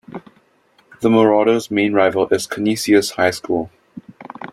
The 1.01 1.11
Marauders' 1.11 1.69
main 1.69 1.93
rival 1.93 2.27
is 2.29 2.47
Canisius 2.47 3.11
High 3.11 3.29
School. 3.29 3.69